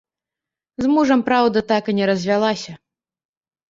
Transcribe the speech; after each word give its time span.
З 0.85 0.89
мужам, 0.93 1.19
праўда, 1.29 1.65
так 1.75 1.83
і 1.95 1.99
не 2.01 2.05
развялася. 2.15 2.73